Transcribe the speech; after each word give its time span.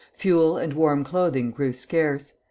Fuel 0.15 0.57
and 0.57 0.73
warm 0.73 1.03
clothing 1.03 1.51
grew 1.51 1.73
scarce. 1.73 2.33